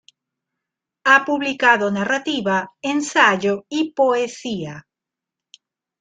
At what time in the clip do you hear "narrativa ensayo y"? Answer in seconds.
1.91-3.91